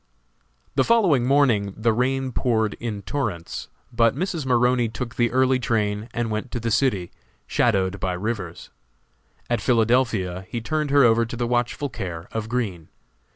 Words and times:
The 0.73 0.83
following 0.83 1.25
morning 1.27 1.75
the 1.77 1.93
rain 1.93 2.31
poured 2.31 2.73
in 2.79 3.03
torrents, 3.03 3.67
but 3.93 4.15
Mrs. 4.15 4.47
Maroney 4.47 4.89
took 4.89 5.13
the 5.13 5.29
early 5.29 5.59
train 5.59 6.09
and 6.11 6.31
went 6.31 6.49
to 6.53 6.59
the 6.59 6.71
city, 6.71 7.11
"shadowed" 7.45 7.99
by 7.99 8.13
Rivers. 8.13 8.71
At 9.47 9.61
Philadelphia 9.61 10.47
he 10.49 10.59
turned 10.59 10.89
her 10.89 11.03
over 11.03 11.23
to 11.27 11.37
the 11.37 11.45
watchful 11.45 11.89
care 11.89 12.27
of 12.31 12.49
Green. 12.49 12.89